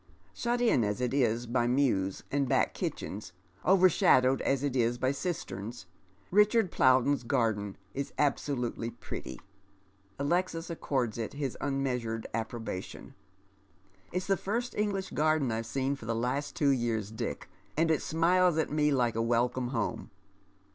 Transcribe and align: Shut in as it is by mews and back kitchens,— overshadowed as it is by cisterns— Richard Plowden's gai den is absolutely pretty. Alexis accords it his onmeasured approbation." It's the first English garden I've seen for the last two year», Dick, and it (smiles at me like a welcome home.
Shut 0.33 0.61
in 0.61 0.83
as 0.83 0.99
it 0.99 1.13
is 1.13 1.45
by 1.45 1.67
mews 1.67 2.23
and 2.31 2.49
back 2.49 2.73
kitchens,— 2.73 3.33
overshadowed 3.67 4.41
as 4.41 4.63
it 4.63 4.75
is 4.75 4.97
by 4.97 5.11
cisterns— 5.11 5.85
Richard 6.31 6.71
Plowden's 6.71 7.21
gai 7.21 7.51
den 7.53 7.77
is 7.93 8.11
absolutely 8.17 8.89
pretty. 8.89 9.39
Alexis 10.17 10.71
accords 10.71 11.19
it 11.19 11.33
his 11.33 11.55
onmeasured 11.61 12.25
approbation." 12.33 13.13
It's 14.11 14.25
the 14.25 14.37
first 14.37 14.73
English 14.73 15.11
garden 15.11 15.51
I've 15.51 15.67
seen 15.67 15.95
for 15.95 16.07
the 16.07 16.15
last 16.15 16.55
two 16.55 16.69
year», 16.71 16.99
Dick, 17.01 17.47
and 17.77 17.91
it 17.91 18.01
(smiles 18.01 18.57
at 18.57 18.71
me 18.71 18.89
like 18.89 19.13
a 19.15 19.21
welcome 19.21 19.67
home. 19.67 20.09